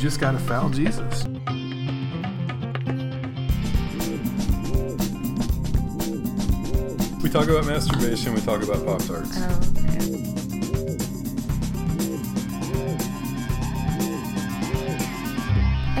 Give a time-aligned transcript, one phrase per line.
[0.00, 1.24] just got to foul Jesus.
[7.22, 9.36] We talk about masturbation, we talk about Pop Tarts.
[9.36, 9.98] Oh, okay.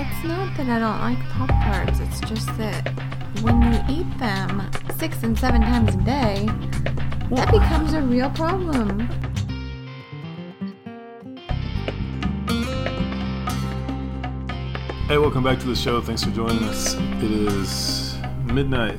[0.00, 2.88] It's not that I don't like Pop Tarts, it's just that
[3.42, 6.46] when you eat them six and seven times a day,
[7.28, 9.19] that becomes a real problem.
[15.10, 16.00] Hey, welcome back to the show.
[16.00, 16.94] Thanks for joining us.
[16.94, 18.14] It is
[18.44, 18.96] midnight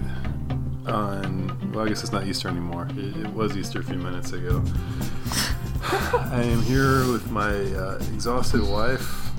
[0.85, 2.89] on, well, I guess it's not Easter anymore.
[2.97, 4.61] It, it was Easter a few minutes ago.
[5.83, 9.29] I am here with my uh, exhausted wife.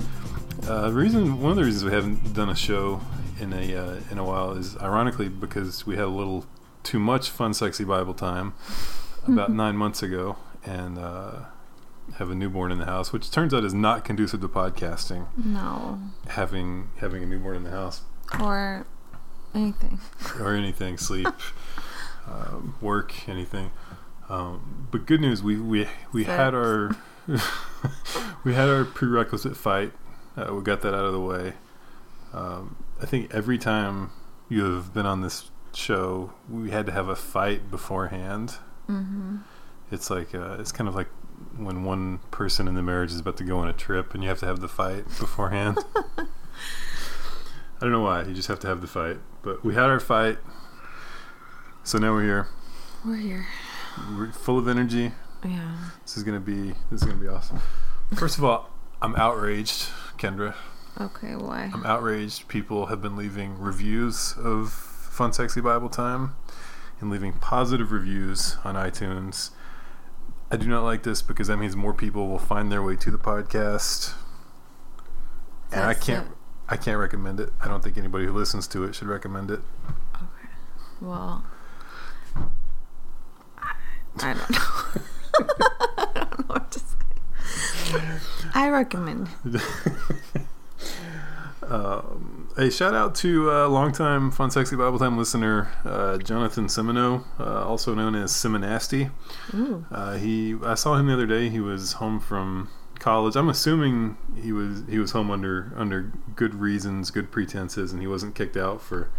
[0.67, 3.01] Uh, reason, one of the reasons we haven't done a show
[3.39, 6.43] in a uh, in a while is ironically because we had a little
[6.81, 8.55] too much fun, sexy Bible time
[9.27, 11.33] about nine months ago, and uh,
[12.17, 15.27] have a newborn in the house, which turns out is not conducive to podcasting.
[15.37, 15.99] No.
[16.27, 18.01] Having having a newborn in the house
[18.39, 18.85] Or
[19.55, 19.99] anything.
[20.39, 21.27] or anything, sleep,
[22.27, 23.71] um, work, anything.
[24.29, 26.95] Um, but good news, we we we had our
[28.43, 29.91] we had our prerequisite fight.
[30.35, 31.53] Uh, we got that out of the way.
[32.33, 34.11] Um, I think every time
[34.49, 38.55] you have been on this show, we had to have a fight beforehand.
[38.89, 39.37] Mm-hmm.
[39.91, 41.09] It's like uh, it's kind of like
[41.57, 44.29] when one person in the marriage is about to go on a trip and you
[44.29, 45.77] have to have the fight beforehand.
[46.17, 46.25] I
[47.79, 48.23] don't know why.
[48.23, 49.17] You just have to have the fight.
[49.41, 50.37] But we had our fight.
[51.83, 52.47] So now we're here.
[53.05, 53.45] We're here.
[54.17, 55.11] We're full of energy.
[55.43, 55.75] Yeah.
[56.03, 57.59] This is gonna be this is gonna be awesome.
[58.15, 58.69] First of all,
[59.01, 60.55] I'm outraged, Kendra.
[61.01, 61.71] Okay, why?
[61.73, 62.47] I'm outraged.
[62.47, 66.35] People have been leaving reviews of Fun Sexy Bible Time
[67.01, 69.49] and leaving positive reviews on iTunes.
[70.53, 73.09] I do not like this because that means more people will find their way to
[73.09, 74.13] the podcast.
[75.71, 76.27] And I can't
[76.69, 77.49] I can't recommend it.
[77.59, 79.61] I don't think anybody who listens to it should recommend it.
[80.15, 80.53] Okay.
[81.01, 81.43] Well,
[83.57, 83.73] I,
[84.21, 84.57] I don't know.
[85.97, 87.97] I don't know what to say.
[88.53, 89.29] I recommend.
[91.69, 97.23] Um, a shout out to uh, longtime Fun Sexy Bible Time listener uh, Jonathan Simino,
[97.39, 99.11] uh, also known as Simonasty.
[99.53, 99.85] Ooh.
[99.91, 101.49] Uh, he, I saw him the other day.
[101.49, 102.69] He was home from
[102.99, 103.35] college.
[103.35, 108.07] I'm assuming he was he was home under under good reasons, good pretenses, and he
[108.07, 109.09] wasn't kicked out for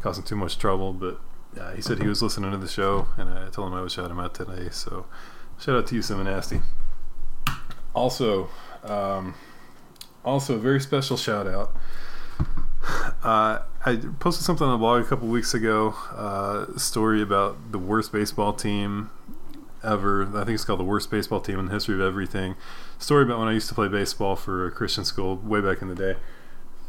[0.00, 0.92] causing too much trouble.
[0.92, 1.20] But
[1.58, 3.92] uh, he said he was listening to the show, and I told him I would
[3.92, 4.68] shout him out today.
[4.70, 5.06] So
[5.58, 6.62] shout out to you, Simonasty.
[7.94, 8.48] Also,
[8.82, 9.34] um,
[10.24, 11.74] also a very special shout out.
[13.22, 15.94] Uh, I posted something on the blog a couple weeks ago.
[16.14, 19.10] Uh, story about the worst baseball team
[19.82, 20.24] ever.
[20.24, 22.56] I think it's called the worst baseball team in the history of everything.
[22.98, 25.88] Story about when I used to play baseball for a Christian school way back in
[25.88, 26.16] the day.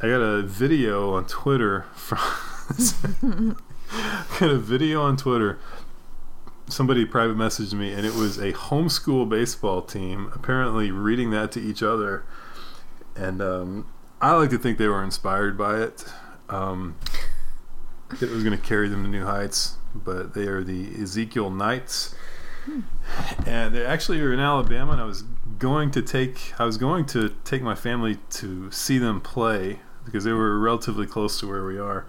[0.01, 2.19] I got a video on Twitter from.
[4.39, 5.59] got a video on Twitter.
[6.67, 11.61] Somebody private messaged me, and it was a homeschool baseball team apparently reading that to
[11.61, 12.25] each other,
[13.15, 13.87] and um,
[14.21, 16.05] I like to think they were inspired by it.
[16.49, 16.95] Um,
[18.21, 22.15] it was going to carry them to new heights, but they are the Ezekiel Knights,
[23.45, 24.93] and they actually are in Alabama.
[24.93, 25.23] And I was
[25.59, 30.23] going to take I was going to take my family to see them play because
[30.23, 32.05] they were relatively close to where we are,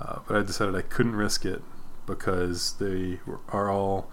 [0.00, 1.62] uh, but I decided I couldn't risk it
[2.06, 4.10] because they were- are all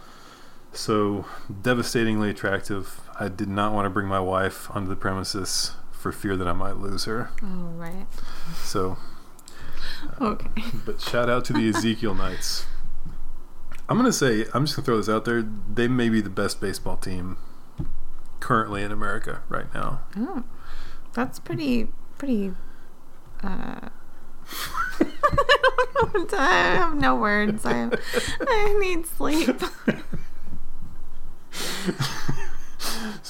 [0.73, 1.25] so
[1.61, 3.01] devastatingly attractive.
[3.19, 6.53] I did not want to bring my wife onto the premises for fear that I
[6.53, 7.29] might lose her.
[7.43, 8.07] Oh, right.
[8.63, 8.97] So
[10.19, 10.49] Okay.
[10.85, 12.65] but shout out to the Ezekiel Knights.
[13.87, 15.41] I'm gonna say I'm just gonna throw this out there.
[15.41, 17.37] They may be the best baseball team
[18.39, 20.01] currently in America right now.
[20.17, 20.43] Oh,
[21.13, 22.53] that's pretty, pretty.
[23.43, 23.89] Uh,
[24.99, 25.05] I
[25.93, 27.65] don't know what to- I have no words.
[27.65, 27.89] I,
[28.41, 29.61] I need sleep.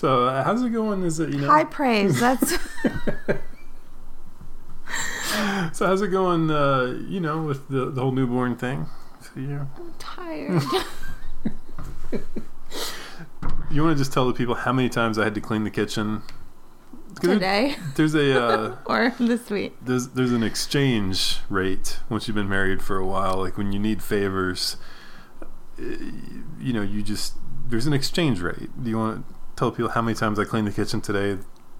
[0.01, 1.03] So uh, how's it going?
[1.03, 1.47] Is it you know?
[1.47, 2.19] High praise.
[2.19, 2.51] That's
[5.73, 6.49] So how's it going?
[6.49, 8.87] Uh, you know, with the the whole newborn thing.
[9.21, 10.63] So, know, I'm tired.
[13.69, 15.69] you want to just tell the people how many times I had to clean the
[15.69, 16.23] kitchen
[17.21, 19.77] Today There's a uh, or this week.
[19.83, 23.37] there's there's an exchange rate once you've been married for a while.
[23.37, 24.77] Like when you need favors,
[25.79, 25.83] uh,
[26.59, 27.35] you know, you just
[27.67, 28.71] there's an exchange rate.
[28.83, 31.37] Do you want to tell people how many times I cleaned the kitchen today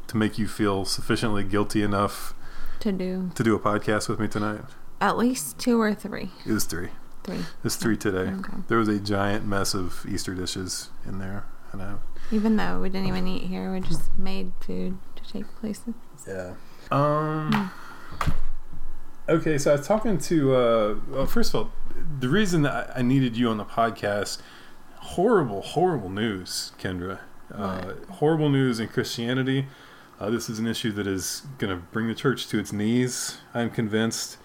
[0.08, 2.34] to make you feel sufficiently guilty enough
[2.82, 4.62] To do to do a podcast with me tonight?
[5.00, 6.30] at least two or three.
[6.46, 6.90] It was three.
[7.24, 7.40] Three.
[7.64, 8.32] It's three today.
[8.40, 8.54] Okay.
[8.68, 11.96] There was a giant mess of Easter dishes in there, and I
[12.32, 15.94] Even though we didn't even eat here, we just made food to take places.
[16.28, 16.54] Yeah.
[16.92, 17.72] Um.
[19.30, 20.56] Okay, so I was talking to.
[20.56, 21.72] Uh, well, first of all,
[22.20, 24.42] the reason I needed you on the podcast,
[24.98, 27.20] horrible, horrible news, Kendra.
[27.54, 29.68] Uh, horrible news in Christianity.
[30.20, 33.38] Uh, this is an issue that is going to bring the church to its knees.
[33.54, 34.38] I'm convinced.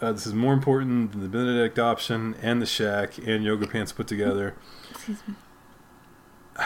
[0.00, 3.92] Uh, this is more important than the Benedict option and the shack and yoga pants
[3.92, 4.56] put together.
[4.90, 5.34] Excuse me.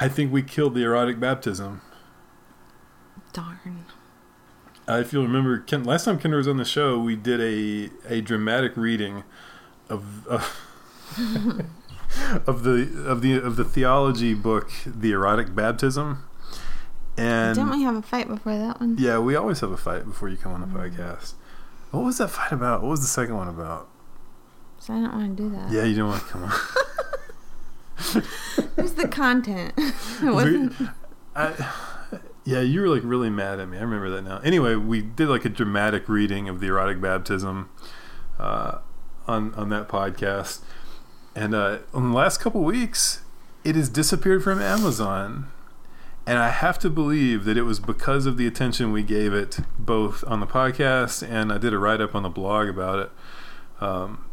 [0.00, 1.82] I think we killed the erotic baptism.
[3.34, 3.84] Darn.
[4.88, 7.90] Uh, if you'll remember, Ken, last time Kendra was on the show, we did a
[8.08, 9.22] a dramatic reading
[9.88, 10.58] of of,
[12.46, 16.24] of the of the of the theology book, The Erotic Baptism,
[17.16, 18.96] and Didn't we have a fight before that one?
[18.98, 21.34] yeah, we always have a fight before you come on the podcast.
[21.90, 22.82] What was that fight about?
[22.82, 23.88] What was the second one about?
[24.78, 25.70] So I don't want to do that.
[25.70, 26.52] Yeah, you don't want to come on.
[28.76, 29.74] It was the content.
[29.76, 30.72] it wasn't.
[31.36, 31.72] I,
[32.44, 33.76] yeah, you were like really mad at me.
[33.76, 34.38] I remember that now.
[34.38, 37.68] Anyway, we did like a dramatic reading of the erotic baptism
[38.38, 38.78] uh,
[39.26, 40.60] on on that podcast,
[41.34, 43.22] and uh, in the last couple weeks,
[43.64, 45.48] it has disappeared from Amazon.
[46.26, 49.60] And I have to believe that it was because of the attention we gave it,
[49.78, 53.10] both on the podcast and I did a write up on the blog about it.
[53.80, 54.26] Um,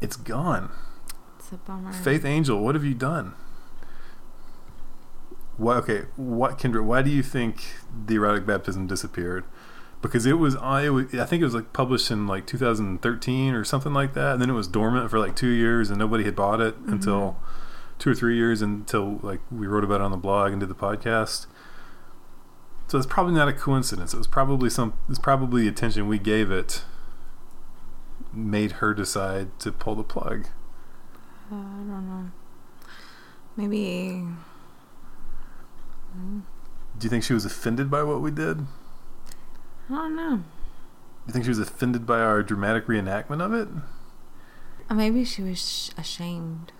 [0.00, 0.70] it's gone.
[1.38, 1.92] It's a bummer.
[1.92, 3.34] Faith Angel, what have you done?
[5.58, 6.82] Why, okay, what Kendra?
[6.84, 7.64] Why do you think
[8.06, 9.44] the erotic baptism disappeared?
[10.00, 13.92] Because it was, I, I think it was like published in like 2013 or something
[13.92, 16.60] like that, and then it was dormant for like two years, and nobody had bought
[16.60, 17.36] it until
[17.98, 20.68] two or three years until like we wrote about it on the blog and did
[20.68, 21.46] the podcast.
[22.86, 24.14] So it's probably not a coincidence.
[24.14, 24.94] It was probably some.
[25.08, 26.84] It's probably the attention we gave it
[28.32, 30.46] made her decide to pull the plug.
[31.50, 32.30] Uh, I don't know.
[33.56, 34.24] Maybe.
[36.98, 38.66] Do you think she was offended by what we did?
[39.90, 40.42] I don't know.
[41.26, 43.68] You think she was offended by our dramatic reenactment of it?
[44.90, 46.72] Or maybe she was sh- ashamed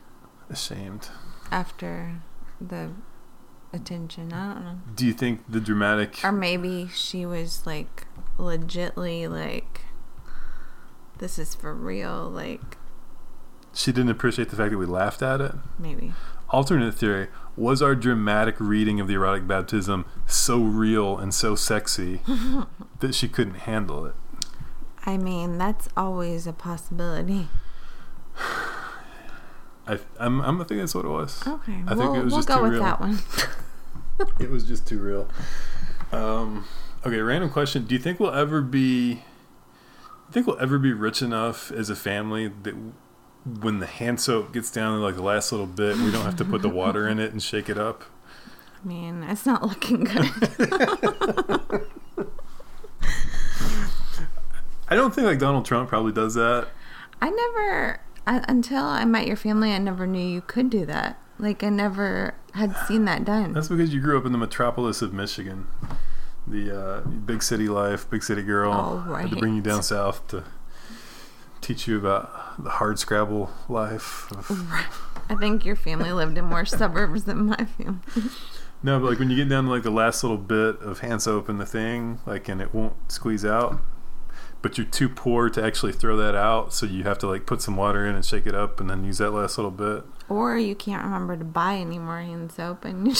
[0.48, 1.08] Ashamed.
[1.50, 2.22] after
[2.60, 2.90] the
[3.72, 4.32] attention.
[4.32, 4.78] I don't know.
[4.94, 6.20] Do you think the dramatic?
[6.24, 8.06] Or maybe she was like
[8.38, 9.82] legitly like,
[11.18, 12.28] this is for real.
[12.30, 12.78] Like,
[13.78, 15.52] She didn't appreciate the fact that we laughed at it.
[15.78, 16.12] maybe.
[16.50, 22.20] Alternate theory was our dramatic reading of the erotic baptism so real and so sexy
[22.98, 24.16] that she couldn't handle it.
[25.06, 27.46] I mean, that's always a possibility.
[29.86, 31.46] I, I'm, I'm I think that's what it was.
[31.46, 32.82] Okay, I think we'll, it was we'll just go too with real.
[32.82, 33.18] that one.
[34.40, 35.28] It was just too real.
[36.10, 36.64] Um,
[37.06, 39.14] okay, random question: Do you think we'll ever be?
[39.14, 42.74] Do you think we'll ever be rich enough as a family that
[43.44, 46.36] when the hand soap gets down to like the last little bit, we don't have
[46.36, 48.04] to put the water in it and shake it up?
[48.82, 50.30] I mean, it's not looking good.
[54.90, 56.68] I don't think like Donald Trump probably does that.
[57.20, 61.20] I never, I, until I met your family, I never knew you could do that.
[61.38, 63.52] Like, I never had seen that done.
[63.52, 65.66] That's because you grew up in the metropolis of Michigan,
[66.46, 68.72] the uh, big city life, big city girl.
[68.72, 70.44] All Had to bring you down south to
[71.68, 74.32] teach you about the hard scrabble life.
[74.32, 74.50] Of,
[75.28, 78.00] I think your family lived in more suburbs than my family.
[78.82, 81.20] No, but like when you get down to like the last little bit of hand
[81.20, 83.80] soap in the thing, like and it won't squeeze out,
[84.62, 87.60] but you're too poor to actually throw that out, so you have to like put
[87.60, 90.04] some water in and shake it up and then use that last little bit.
[90.30, 93.14] Or you can't remember to buy any more hand soap, and you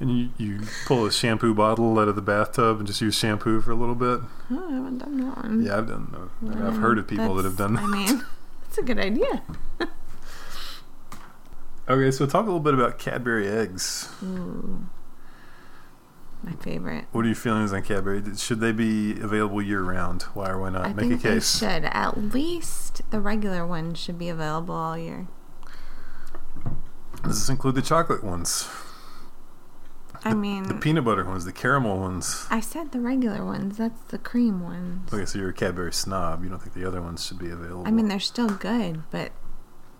[0.00, 3.60] And you, you pull a shampoo bottle out of the bathtub and just use shampoo
[3.60, 4.20] for a little bit.
[4.50, 5.62] oh, I haven't done that one.
[5.62, 6.30] Yeah, I've done.
[6.42, 6.56] that.
[6.66, 7.84] I've heard of people that have done that.
[7.84, 8.24] I mean,
[8.62, 9.42] that's a good idea.
[11.88, 14.08] Okay, so talk a little bit about Cadbury eggs.
[14.22, 14.86] Ooh,
[16.44, 17.06] my favorite.
[17.10, 18.22] What are your feelings on Cadbury?
[18.36, 20.22] Should they be available year round?
[20.34, 20.84] Why or why not?
[20.86, 21.58] I Make think a case.
[21.58, 21.84] they should.
[21.86, 25.26] At least the regular ones should be available all year.
[27.24, 28.68] Does this include the chocolate ones,
[30.24, 32.46] I mean, the peanut butter ones, the caramel ones?
[32.50, 33.78] I said the regular ones.
[33.78, 35.12] That's the cream ones.
[35.12, 36.42] Okay, so you're a Cadbury snob.
[36.44, 37.84] You don't think the other ones should be available?
[37.86, 39.32] I mean, they're still good, but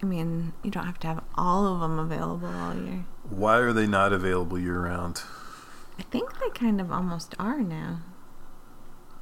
[0.02, 3.04] I mean, you don't have to have all of them available all year.
[3.28, 5.22] why are they not available year round?
[5.98, 8.00] I think they kind of almost are now.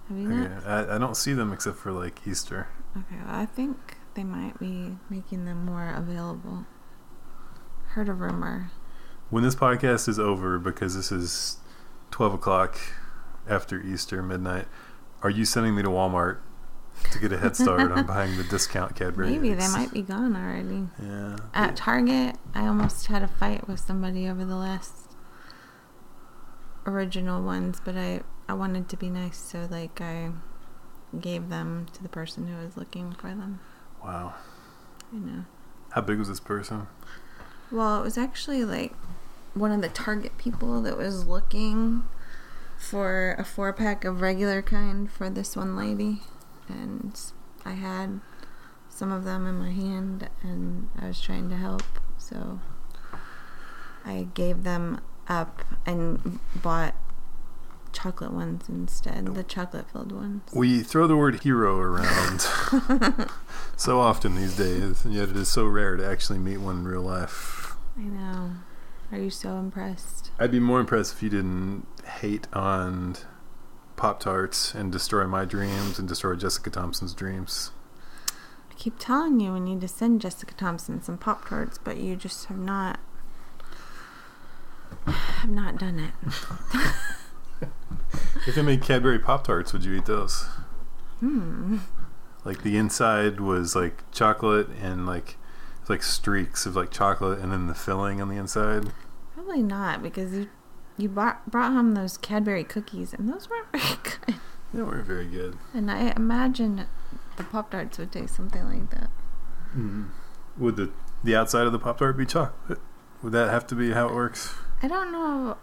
[0.09, 0.67] Have you Okay, not?
[0.67, 2.69] I, I don't see them except for like Easter.
[2.97, 6.67] Okay, well, I think they might be making them more available.
[7.89, 8.71] Heard a rumor.
[9.31, 11.59] When this podcast is over, because this is
[12.11, 12.79] 12 o'clock
[13.49, 14.67] after Easter midnight,
[15.23, 16.39] are you sending me to Walmart
[17.13, 19.31] to get a head start on buying the discount Cadbury.
[19.31, 19.73] Maybe eggs.
[19.73, 20.89] they might be gone already.
[21.03, 21.37] Yeah.
[21.55, 24.95] At Target, I almost had a fight with somebody over the last
[26.87, 30.33] original ones, but I I wanted to be nice, so like I
[31.19, 33.61] gave them to the person who was looking for them.
[34.03, 34.35] Wow.
[35.13, 35.45] You know.
[35.91, 36.87] How big was this person?
[37.71, 38.95] Well, it was actually like
[39.55, 42.05] one of the Target people that was looking
[42.79, 46.23] for a four pack of regular kind for this one lady,
[46.69, 47.21] and
[47.65, 48.21] I had
[48.89, 51.83] some of them in my hand, and I was trying to help,
[52.17, 52.61] so
[54.05, 56.95] I gave them up and bought
[57.99, 60.43] chocolate ones instead, the chocolate filled ones.
[60.53, 62.41] We throw the word hero around
[63.77, 66.85] so often these days, and yet it is so rare to actually meet one in
[66.89, 67.75] real life.
[67.97, 68.51] I know.
[69.11, 70.31] Are you so impressed?
[70.39, 71.87] I'd be more impressed if you didn't
[72.21, 73.17] hate on
[73.97, 77.73] Pop Tarts and destroy my dreams and destroy Jessica Thompson's dreams.
[78.71, 82.15] I keep telling you we need to send Jessica Thompson some Pop Tarts, but you
[82.15, 83.01] just have not
[85.07, 86.13] have not done it.
[88.47, 90.47] If they made Cadbury Pop Tarts, would you eat those?
[91.21, 91.79] Hmm.
[92.45, 95.37] Like the inside was like chocolate and like
[95.89, 98.93] like streaks of like chocolate, and then the filling on the inside.
[99.35, 100.49] Probably not because you
[100.97, 104.35] you brought brought home those Cadbury cookies and those weren't very good.
[104.73, 105.59] They weren't very good.
[105.75, 106.87] And I imagine
[107.37, 109.11] the Pop Tarts would taste something like that.
[109.77, 110.09] Mm.
[110.57, 110.91] Would the
[111.23, 112.81] the outside of the Pop Tart be chocolate?
[113.23, 114.55] Would that have to be how it works?
[114.83, 115.59] I don't know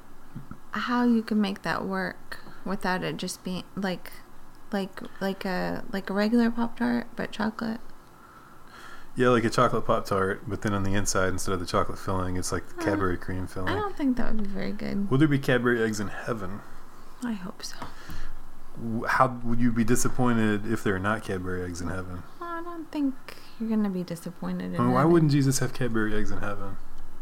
[0.76, 4.12] how you can make that work without it just being like
[4.72, 7.80] like like a like a regular Pop Tart but chocolate.
[9.16, 11.98] Yeah, like a chocolate Pop Tart, but then on the inside, instead of the chocolate
[11.98, 14.74] filling, it's like the Uh, Cadbury cream filling I don't think that would be very
[14.74, 15.10] good.
[15.10, 16.60] Would there be Cadbury eggs in heaven?
[17.24, 17.78] I hope so.
[19.08, 22.24] How would you be disappointed if there are not Cadbury eggs in heaven?
[22.42, 23.14] I don't think
[23.58, 25.14] you're gonna be disappointed in I mean, why heaven.
[25.14, 26.76] wouldn't Jesus have Cadbury eggs in heaven?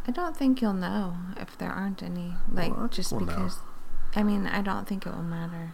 [0.07, 2.33] I don't think you'll know if there aren't any.
[2.51, 3.27] Like Well, just we'll know.
[3.27, 3.59] because.
[4.15, 5.73] I mean, I don't think it will matter.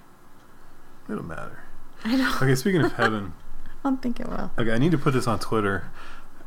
[1.10, 1.64] It'll matter.
[2.06, 2.36] I don't.
[2.42, 3.34] Okay, speaking of heaven,
[3.66, 4.52] I don't think it will.
[4.58, 5.90] okay, I need to put this on Twitter.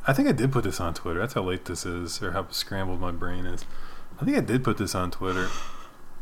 [0.06, 1.20] I think I did put this on Twitter.
[1.20, 3.64] That's how late this is, or how scrambled my brain is.
[4.20, 5.48] I think I did put this on Twitter.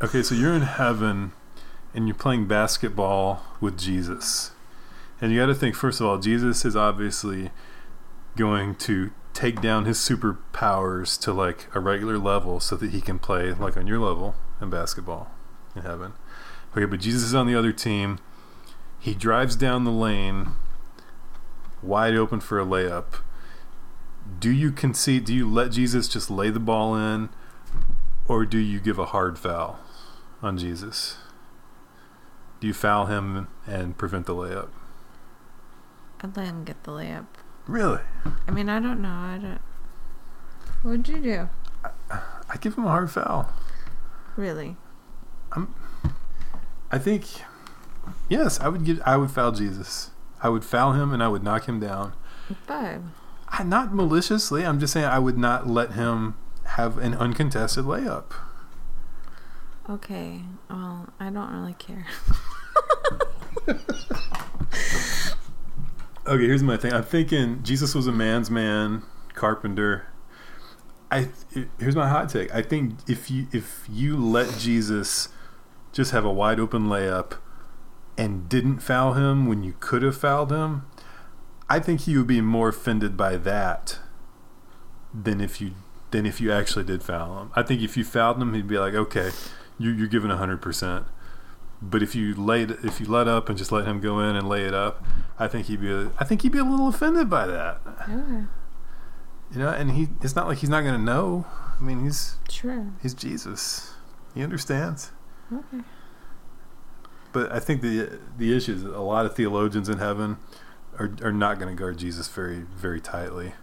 [0.01, 1.31] Okay, so you're in heaven,
[1.93, 4.51] and you're playing basketball with Jesus,
[5.21, 7.51] and you got to think first of all, Jesus is obviously
[8.35, 13.19] going to take down his superpowers to like a regular level so that he can
[13.19, 15.31] play like on your level in basketball
[15.75, 16.13] in heaven.
[16.75, 18.19] Okay, but Jesus is on the other team.
[18.99, 20.51] He drives down the lane
[21.81, 23.21] wide open for a layup.
[24.39, 25.25] Do you concede?
[25.25, 27.29] Do you let Jesus just lay the ball in,
[28.27, 29.79] or do you give a hard foul
[30.41, 31.17] on Jesus?
[32.59, 34.69] Do you foul him and prevent the layup?
[36.21, 37.25] I'd let him get the layup.
[37.67, 38.01] Really?
[38.47, 39.09] I mean, I don't know.
[39.09, 39.61] I don't.
[40.83, 41.49] What'd you do?
[42.11, 43.51] I give him a hard foul.
[44.35, 44.75] Really?
[45.51, 45.73] I'm.
[46.91, 47.25] I think,
[48.29, 49.01] yes, I would give.
[49.05, 50.11] I would foul Jesus.
[50.41, 52.13] I would foul him and I would knock him down.
[52.67, 52.99] But
[53.49, 54.65] I, not maliciously.
[54.65, 58.31] I'm just saying I would not let him have an uncontested layup.
[59.89, 60.41] okay.
[60.69, 62.07] Well, I don't really care.
[66.31, 66.93] Okay, here's my thing.
[66.93, 70.07] I'm thinking Jesus was a man's man, carpenter.
[71.11, 71.27] I
[71.77, 72.49] here's my hot take.
[72.55, 75.27] I think if you if you let Jesus
[75.91, 77.33] just have a wide open layup
[78.17, 80.83] and didn't foul him when you could have fouled him,
[81.67, 83.99] I think he would be more offended by that
[85.13, 85.71] than if you
[86.11, 87.51] than if you actually did foul him.
[87.57, 89.31] I think if you fouled him, he'd be like, "Okay,
[89.77, 91.07] you, you're giving hundred percent."
[91.81, 94.47] But if you laid if you let up and just let him go in and
[94.47, 95.03] lay it up,
[95.39, 97.81] I think he'd be a, I think he'd be a little offended by that.
[98.07, 98.43] Okay.
[99.51, 101.45] You know, and he it's not like he's not going to know.
[101.79, 102.85] I mean, he's Sure.
[103.01, 103.93] he's Jesus.
[104.35, 105.11] He understands.
[105.51, 105.83] Okay.
[107.33, 110.37] But I think the the issue is that a lot of theologians in heaven
[110.99, 113.53] are are not going to guard Jesus very very tightly.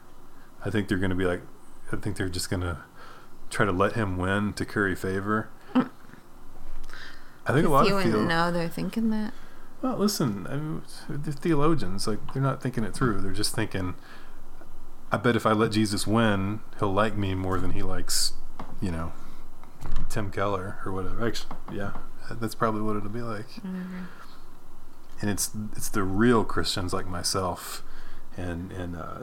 [0.65, 1.43] I think they're going to be like
[1.93, 2.79] I think they're just going to
[3.49, 5.51] try to let him win to curry favor.
[7.49, 9.33] I think a lot you of wouldn't know they're thinking that.
[9.81, 12.07] Well, listen, I mean, they're theologians.
[12.07, 13.21] Like they're not thinking it through.
[13.21, 13.95] They're just thinking.
[15.11, 18.35] I bet if I let Jesus win, he'll like me more than he likes,
[18.83, 19.13] you know,
[20.11, 21.27] Tim Keller or whatever.
[21.27, 21.93] Actually, yeah,
[22.31, 23.49] that's probably what it'll be like.
[23.63, 24.09] Whatever.
[25.21, 27.83] And it's it's the real Christians like myself,
[28.37, 29.19] and and uh,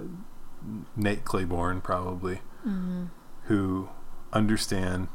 [0.95, 3.05] Nate Claiborne probably Mm-hmm.
[3.43, 3.89] who
[4.33, 5.07] understand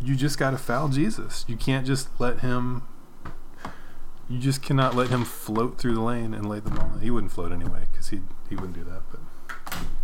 [0.00, 1.44] you just got to foul Jesus.
[1.48, 2.82] You can't just let him
[4.28, 6.98] you just cannot let him float through the lane and lay the ball.
[7.00, 9.02] He wouldn't float anyway because he he wouldn't do that.
[9.10, 9.20] But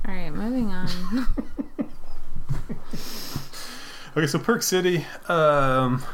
[0.07, 0.89] All right, moving on.
[4.17, 5.05] okay, so Perk City.
[5.29, 6.05] Um,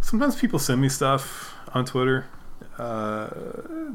[0.00, 2.26] sometimes people send me stuff on Twitter
[2.78, 3.28] uh,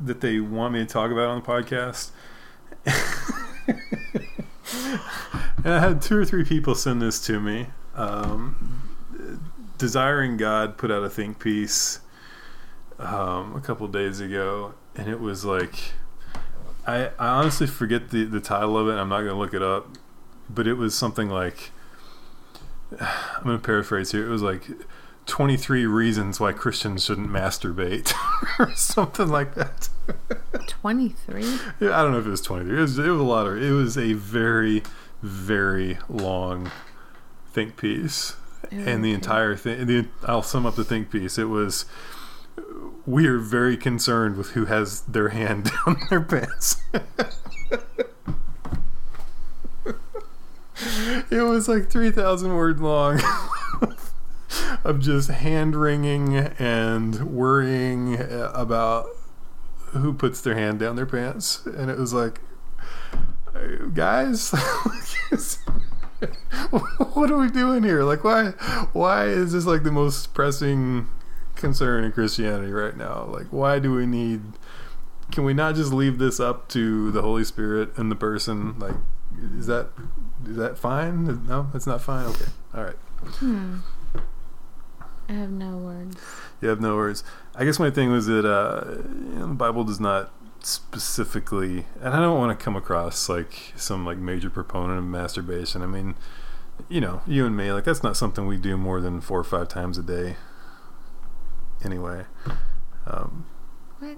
[0.04, 2.10] that they want me to talk about on the podcast.
[5.64, 7.68] and I had two or three people send this to me.
[7.96, 8.75] Um,
[9.78, 12.00] Desiring God put out a think piece
[13.00, 15.94] um, a couple days ago, and it was like
[16.88, 18.94] I, I honestly forget the, the title of it.
[18.94, 19.90] I'm not going to look it up,
[20.50, 21.72] but it was something like
[23.00, 24.26] I'm going to paraphrase here.
[24.26, 24.70] It was like
[25.26, 28.14] 23 reasons why Christians shouldn't masturbate,
[28.60, 29.90] or something like that.
[30.68, 31.44] 23?
[31.80, 32.78] Yeah, I don't know if it was 23.
[32.78, 33.62] It was, it was a lot of.
[33.62, 34.84] It was a very,
[35.24, 36.72] very long
[37.52, 38.36] think piece,
[38.72, 39.88] and the entire thing.
[39.88, 41.38] The, I'll sum up the think piece.
[41.38, 41.86] It was.
[43.06, 46.82] We are very concerned with who has their hand down their pants.
[51.30, 53.22] it was like 3,000 words long
[54.84, 59.08] of just hand wringing and worrying about
[59.92, 61.66] who puts their hand down their pants.
[61.66, 62.42] And it was like,
[63.94, 64.54] guys,
[67.14, 68.04] what are we doing here?
[68.04, 68.52] Like, why,
[68.94, 71.10] why is this like the most pressing
[71.56, 73.26] concern in Christianity right now?
[73.26, 74.42] Like, why do we need?
[75.32, 78.78] Can we not just leave this up to the Holy Spirit and the person?
[78.80, 78.96] Like,
[79.58, 79.90] is that
[80.46, 81.46] is that fine?
[81.48, 82.26] No, that's not fine.
[82.28, 82.98] Okay, all right.
[83.24, 83.78] Hmm.
[85.28, 86.18] I have no words.
[86.62, 87.24] You have no words.
[87.56, 90.32] I guess my thing was that uh, you know, the Bible does not
[90.62, 95.82] specifically, and I don't want to come across like some like major proponent of masturbation.
[95.82, 96.16] I mean,
[96.90, 99.44] you know, you and me, like that's not something we do more than four or
[99.44, 100.36] five times a day.
[101.84, 102.26] Anyway,
[103.08, 103.46] um,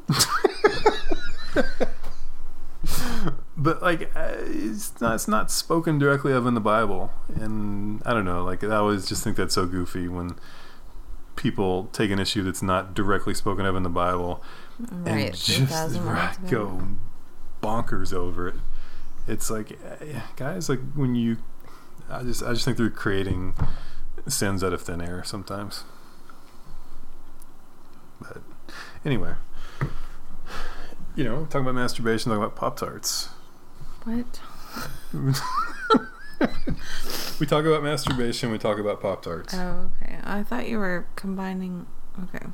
[3.58, 8.14] but like uh, it's not it's not spoken directly of in the Bible, and I
[8.14, 8.44] don't know.
[8.44, 10.36] Like I always just think that's so goofy when
[11.36, 14.44] people take an issue that's not directly spoken of in the Bible
[14.80, 16.82] Right, and just 3,000 right, go
[17.62, 18.56] bonkers over it.
[19.28, 21.38] It's like, eh, guys, like when you,
[22.10, 23.54] I just, I just think they're creating
[24.28, 25.84] sins out of thin air sometimes.
[28.22, 28.42] But
[29.06, 29.34] anyway,
[31.16, 33.30] you know, talking about masturbation, talking about Pop Tarts.
[34.04, 34.42] What?
[37.40, 38.52] we talk about masturbation.
[38.52, 39.54] We talk about Pop Tarts.
[39.54, 40.20] Oh, okay.
[40.24, 41.88] I thought you were combining.
[42.24, 42.46] Okay.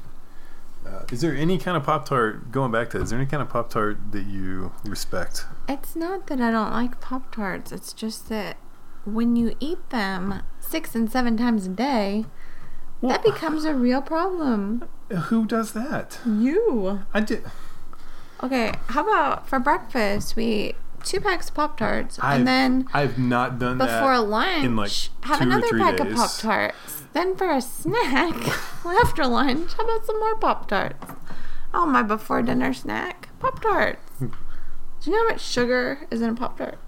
[0.85, 2.51] Uh, is there any kind of Pop Tart?
[2.51, 5.45] Going back to, is there any kind of Pop Tart that you respect?
[5.69, 7.71] It's not that I don't like Pop Tarts.
[7.71, 8.57] It's just that
[9.05, 12.25] when you eat them six and seven times a day,
[13.01, 14.87] that becomes a real problem.
[15.09, 16.19] Who does that?
[16.25, 17.01] You.
[17.13, 17.43] I did.
[18.41, 23.17] Okay, how about for breakfast we eat two packs of Pop Tarts and then I've
[23.19, 24.21] not done before that.
[24.21, 24.91] lunch in, like,
[25.23, 26.13] have another pack of.
[26.13, 27.03] Pop Tarts.
[27.13, 28.35] Then for a snack
[28.85, 31.05] after lunch, how about some more Pop Tarts?
[31.73, 33.99] Oh, my before dinner snack, Pop Tarts.
[34.19, 34.27] Hmm.
[34.27, 36.79] Do you know how much sugar is in a Pop Tart?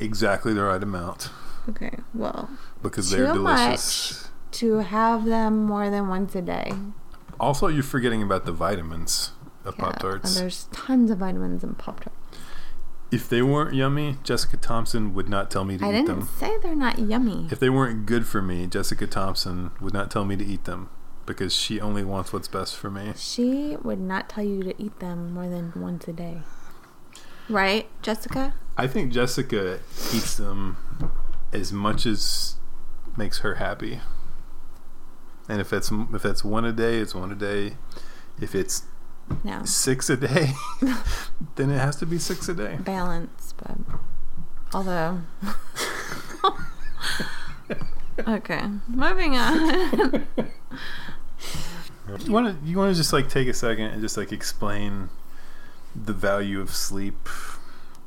[0.00, 1.28] exactly the right amount
[1.68, 2.48] Okay, well,
[2.82, 4.28] because they're Too delicious.
[4.52, 6.72] to have them more than once a day.
[7.38, 9.32] Also, you're forgetting about the vitamins
[9.64, 10.34] of Yeah, Pop Tarts.
[10.36, 12.14] And there's tons of vitamins in Pop Tarts.
[13.10, 16.28] If they weren't yummy, Jessica Thompson would not tell me to I eat didn't them.
[16.38, 17.48] say they're not yummy.
[17.50, 20.90] If they weren't good for me, Jessica Thompson would not tell me to eat them
[21.24, 23.12] because she only wants what's best for me.
[23.16, 26.38] She would not tell you to eat them more than once a day.
[27.48, 28.54] Right, Jessica?
[28.76, 29.78] I think Jessica
[30.14, 30.76] eats them
[31.52, 32.56] as much as
[33.16, 34.00] makes her happy.
[35.48, 37.76] And if it's if it's one a day, it's one a day.
[38.40, 38.82] If it's
[39.44, 39.64] No.
[39.64, 40.52] six a day,
[41.56, 42.76] then it has to be six a day.
[42.80, 43.76] Balance, but
[44.74, 45.20] although
[48.26, 48.62] Okay.
[48.88, 50.26] Moving on.
[52.24, 55.10] You want to you want to just like take a second and just like explain
[55.94, 57.28] the value of sleep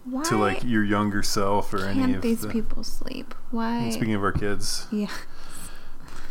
[0.04, 2.50] Why to like your younger self or any can't of these the.
[2.50, 3.36] people sleep?
[3.52, 5.08] Why Speaking of our kids, Yeah.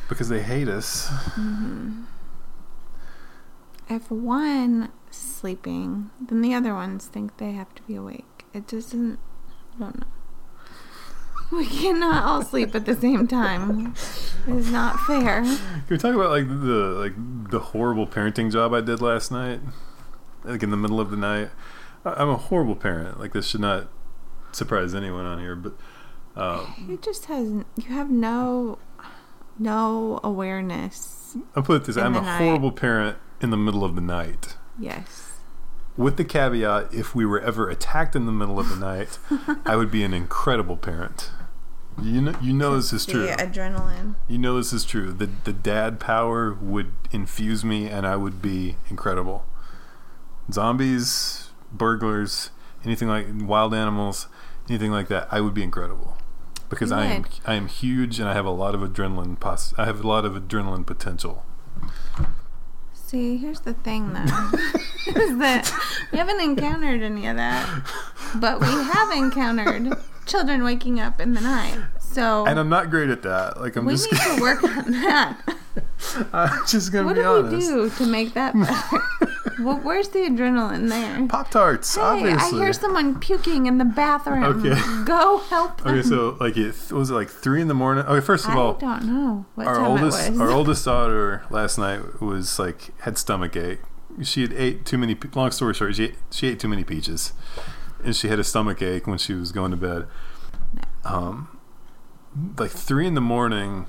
[0.08, 1.08] because they hate us.
[1.34, 2.02] hmm
[3.88, 8.44] If one sleeping, then the other ones think they have to be awake.
[8.52, 9.18] It doesn't.
[9.76, 10.06] I don't know.
[11.52, 13.94] We cannot all sleep at the same time.
[14.46, 15.42] It is not fair.
[15.42, 17.12] Can we talk about like the like
[17.50, 19.58] the horrible parenting job I did last night?
[20.44, 21.50] Like in the middle of the night.
[22.04, 23.18] I'm a horrible parent.
[23.20, 23.88] Like this should not
[24.52, 25.74] surprise anyone on here, but
[26.36, 28.78] um, You just has you have no
[29.58, 31.36] no awareness.
[31.54, 32.38] I'll put it this: I'm a night.
[32.38, 34.56] horrible parent in the middle of the night.
[34.78, 35.26] Yes.
[35.96, 39.18] With the caveat, if we were ever attacked in the middle of the night,
[39.66, 41.30] I would be an incredible parent.
[42.00, 43.26] You know, you know this is The true.
[43.28, 44.14] adrenaline.
[44.26, 45.12] You know this is true.
[45.12, 49.44] The the dad power would infuse me, and I would be incredible.
[50.50, 52.50] Zombies, burglars,
[52.84, 54.26] anything like wild animals,
[54.68, 56.16] anything like that, I would be incredible
[56.68, 57.26] because I am.
[57.46, 59.38] I am huge, and I have a lot of adrenaline.
[59.40, 61.44] Poss- I have a lot of adrenaline potential.
[62.92, 64.20] See, here's the thing though.
[65.06, 65.72] is that
[66.12, 67.66] we haven't encountered any of that.
[68.36, 69.92] But we have encountered
[70.26, 71.76] children waking up in the night.
[71.98, 73.60] So And I'm not great at that.
[73.60, 75.40] Like I'm we just need to work on that.
[76.32, 77.52] I'm just gonna What be do honest.
[77.72, 79.19] we do to make that better?
[79.64, 81.26] Well, where's the adrenaline there?
[81.28, 82.58] Pop tarts, Hey, obviously.
[82.60, 84.42] I hear someone puking in the bathroom.
[84.44, 84.80] Okay.
[85.04, 85.94] Go help them.
[85.98, 88.04] Okay, so like it was it like three in the morning.
[88.06, 90.40] Okay, first of I all, don't know what our time oldest it was.
[90.40, 93.80] our oldest daughter last night was like had stomach ache.
[94.22, 95.16] She had ate too many.
[95.34, 97.32] Long story short, she ate, she ate too many peaches,
[98.04, 100.06] and she had a stomach ache when she was going to bed.
[101.04, 101.58] Um,
[102.58, 103.86] like three in the morning,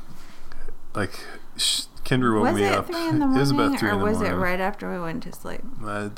[0.95, 1.19] like
[1.57, 2.87] sh- Kendra woke was me it up.
[2.87, 4.91] three in the It was morning, about three or in the was it right after
[4.91, 5.61] we went to sleep?
[5.83, 6.09] Uh,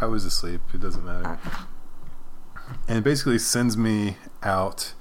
[0.00, 0.60] I was asleep.
[0.74, 1.38] It doesn't matter.
[1.46, 1.56] Okay.
[2.88, 4.92] and it basically sends me out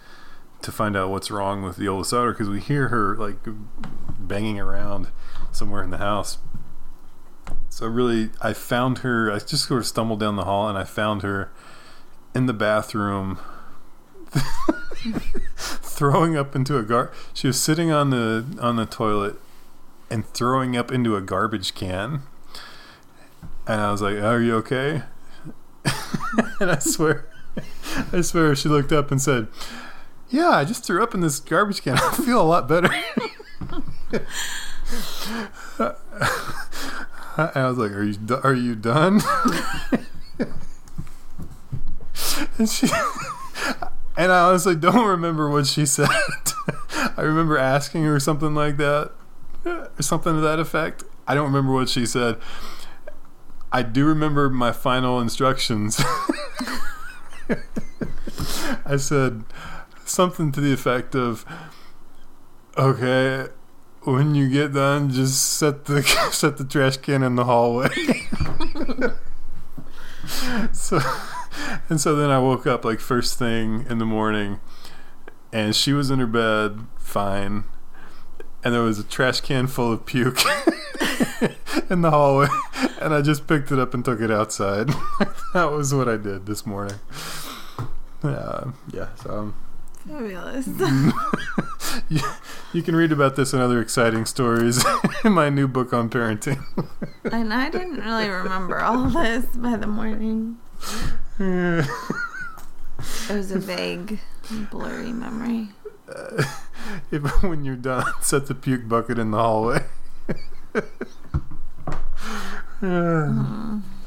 [0.62, 3.36] to find out what's wrong with the oldest daughter because we hear her like
[4.18, 5.10] banging around
[5.52, 6.38] somewhere in the house.
[7.70, 9.30] So really, I found her.
[9.32, 11.52] I just sort of stumbled down the hall and I found her
[12.34, 13.40] in the bathroom,
[15.58, 17.12] throwing up into a gar.
[17.34, 19.36] She was sitting on the on the toilet
[20.10, 22.24] and throwing up into a garbage can.
[23.66, 25.04] And I was like, "Are you okay?"
[26.60, 27.28] and I swear,
[28.12, 29.48] I swear, she looked up and said,
[30.30, 31.98] "Yeah, I just threw up in this garbage can.
[31.98, 32.90] I feel a lot better."
[33.70, 33.84] and
[37.56, 39.22] I was like, "Are you are you done?"
[42.58, 42.88] and she,
[44.18, 46.10] and I honestly don't remember what she said.
[47.16, 49.12] I remember asking her something like that,
[49.66, 51.04] or something to that effect.
[51.28, 52.38] I don't remember what she said.
[53.72, 56.00] I do remember my final instructions.
[58.86, 59.44] I said
[60.06, 61.46] something to the effect of,
[62.78, 63.48] "Okay,
[64.02, 67.90] when you get done, just set the set the trash can in the hallway."
[70.72, 71.00] so,
[71.90, 74.60] and so then I woke up like first thing in the morning,
[75.52, 77.64] and she was in her bed, fine,
[78.64, 80.40] and there was a trash can full of puke
[81.90, 82.48] in the hallway,
[83.02, 84.88] and I just picked it up and took it outside.
[85.54, 87.00] that was what I did this morning.
[88.24, 89.56] Uh, yeah, so um,
[90.08, 90.68] Fabulous.
[92.10, 92.20] you,
[92.74, 94.84] you can read about this and other exciting stories
[95.24, 96.64] in my new book on parenting.
[97.32, 100.58] and I didn't really remember all this by the morning.
[101.40, 101.88] It
[103.30, 104.20] was a vague,
[104.72, 105.70] blurry memory.
[106.14, 106.44] Uh,
[107.12, 109.86] if, when you're done, set the puke bucket in the hallway.
[112.82, 113.82] Mm.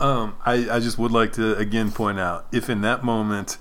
[0.00, 3.58] Um, I, I just would like to again point out if in that moment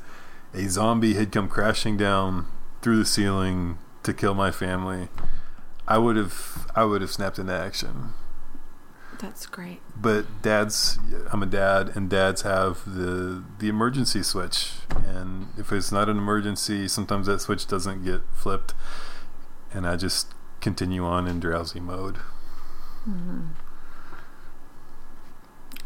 [0.54, 2.48] a zombie had come crashing down
[2.82, 5.10] through the ceiling to kill my family,
[5.88, 8.14] I would have I would have snapped into action.
[9.24, 9.80] That's great.
[9.96, 11.00] But dads,
[11.32, 14.74] I'm a dad, and dads have the the emergency switch,
[15.08, 18.74] and if it's not an emergency, sometimes that switch doesn't get flipped,
[19.74, 22.18] and I just continue on in drowsy mode.
[23.06, 23.44] hmm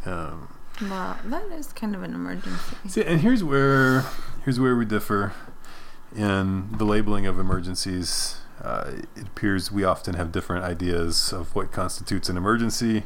[0.06, 0.47] Um,
[0.82, 2.76] Well, that is kind of an emergency.
[2.88, 4.04] See, and here's where
[4.45, 5.34] here's where we differ
[6.17, 8.38] in the labeling of emergencies.
[8.62, 13.03] Uh, it appears we often have different ideas of what constitutes an emergency,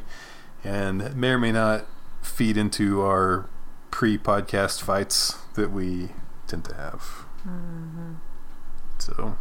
[0.64, 1.84] and may or may not
[2.22, 3.48] feed into our
[3.90, 6.08] pre-podcast fights that we
[6.46, 7.02] tend to have.
[7.42, 8.14] hmm
[8.98, 9.36] So,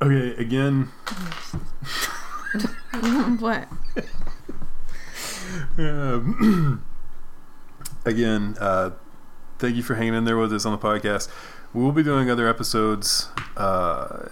[0.00, 0.84] okay, again,
[3.40, 3.68] what?
[5.78, 6.82] Um,
[8.04, 8.90] again, uh,
[9.58, 11.28] thank you for hanging in there with us on the podcast.
[11.72, 14.28] We will be doing other episodes uh,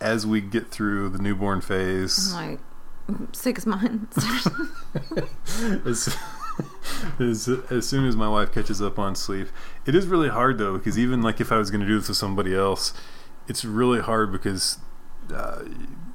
[0.00, 2.32] as we get through the newborn phase.
[2.32, 2.60] Like
[3.32, 4.16] six months.
[5.86, 6.16] as,
[7.18, 9.48] as, as soon as my wife catches up on sleep.
[9.84, 12.08] It is really hard though, because even like if I was going to do this
[12.08, 12.92] with somebody else,
[13.48, 14.78] it's really hard because
[15.32, 15.62] uh,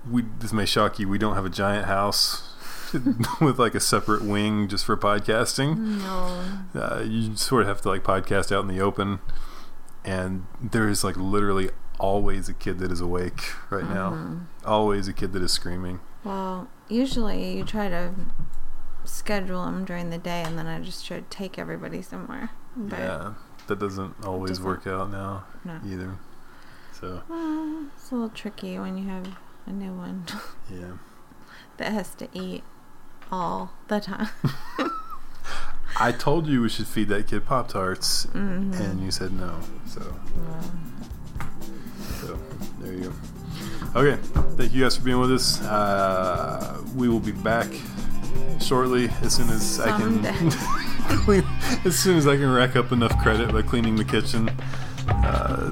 [0.10, 0.24] we.
[0.40, 1.08] This may shock you.
[1.08, 2.51] We don't have a giant house
[3.42, 5.78] with like a separate wing just for podcasting.
[5.78, 6.80] no.
[6.80, 9.20] uh, you sort of have to like podcast out in the open
[10.04, 14.46] and there is like literally always a kid that is awake right now Mhm.
[14.66, 18.14] always a kid that is screaming Well, usually you try to
[19.04, 22.52] schedule them during the day, and then I just try to take everybody somewhere.
[22.76, 23.34] But yeah,
[23.68, 25.80] that doesn't always doesn't- work out now no.
[25.86, 26.18] either.
[26.94, 29.28] So Well, it's a little tricky when you have
[29.66, 30.26] a new one
[30.72, 30.94] yeah,
[31.78, 32.64] that has to eat
[33.32, 34.30] all the time.
[36.00, 39.60] I told you we should feed that kid Pop Tarts, hmm and you said no.
[39.86, 40.02] So
[42.22, 42.40] So
[42.80, 44.00] there you go.
[44.00, 44.22] Okay,
[44.56, 45.62] thank you guys for being with us.
[45.62, 47.68] Uh, we will be back
[48.60, 50.24] shortly as soon as I can.
[51.26, 51.44] clean,
[51.86, 54.50] as soon as I can rack up enough credit by cleaning the kitchen
[55.10, 55.72] uh,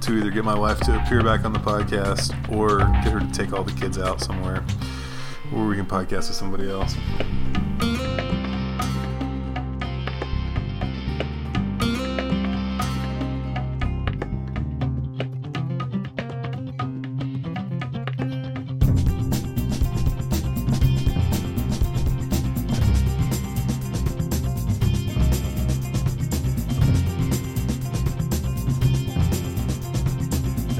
[0.00, 3.30] to either get my wife to appear back on the podcast or get her to
[3.32, 4.64] take all the kids out somewhere
[5.52, 6.96] where we can podcast with somebody else.